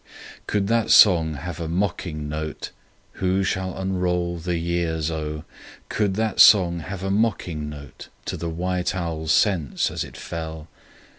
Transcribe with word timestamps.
Could 0.47 0.65
that 0.65 0.89
song 0.89 1.35
have 1.35 1.59
a 1.59 1.67
mocking 1.67 2.27
note?— 2.27 2.71
Who 3.21 3.43
shall 3.43 3.77
unroll 3.77 4.39
the 4.39 4.57
years 4.57 5.11
O!— 5.11 5.43
Could 5.89 6.15
that 6.15 6.39
song 6.39 6.79
have 6.79 7.03
a 7.03 7.11
mocking 7.11 7.69
note 7.69 8.09
To 8.25 8.35
the 8.35 8.49
white 8.49 8.95
owl's 8.95 9.31
sense 9.31 9.91
as 9.91 10.03
it 10.03 10.17
fell? 10.17 10.67